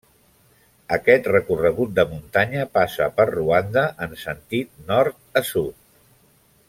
Aquest 0.95 1.27
recorregut 1.31 1.91
de 1.99 2.05
muntanya 2.13 2.65
passa 2.79 3.09
per 3.19 3.27
Ruanda 3.35 3.85
en 4.07 4.17
sentit 4.23 4.75
nord 4.89 5.43
a 5.43 5.47
sud. 5.53 5.79